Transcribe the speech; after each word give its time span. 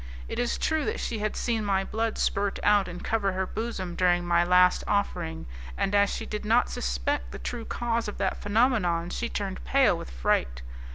It 0.27 0.39
is 0.39 0.57
true 0.57 0.83
that 0.85 0.99
she 0.99 1.19
had 1.19 1.35
seen 1.35 1.63
my 1.63 1.83
blood 1.83 2.17
spurt 2.17 2.57
out 2.63 2.87
and 2.87 3.03
cover 3.03 3.33
her 3.33 3.45
bosom 3.45 3.93
during 3.93 4.25
my 4.25 4.43
last 4.43 4.83
offering; 4.87 5.45
and 5.77 5.93
as 5.93 6.09
she 6.11 6.25
did 6.25 6.43
not 6.43 6.71
suspect 6.71 7.29
the 7.31 7.37
true 7.37 7.65
cause 7.65 8.07
of 8.07 8.17
that 8.17 8.41
phenomenon, 8.41 9.11
she 9.11 9.29
turned 9.29 9.63
pale 9.63 9.95
with 9.95 10.09
fright. 10.09 10.63